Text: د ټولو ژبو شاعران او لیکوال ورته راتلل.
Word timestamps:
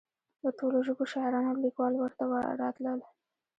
د 0.43 0.45
ټولو 0.59 0.77
ژبو 0.87 1.03
شاعران 1.13 1.45
او 1.51 1.57
لیکوال 1.65 1.93
ورته 1.97 2.23
راتلل. 2.61 2.99